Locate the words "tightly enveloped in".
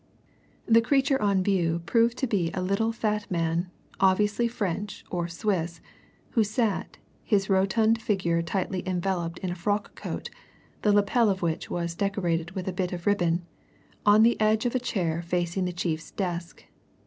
8.41-9.51